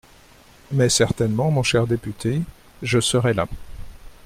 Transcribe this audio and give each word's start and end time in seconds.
Mais 0.71 0.89
certainement, 0.89 1.51
mon 1.51 1.61
cher 1.61 1.85
député, 1.85 2.41
je 2.81 2.99
serai 2.99 3.35
là. 3.35 3.45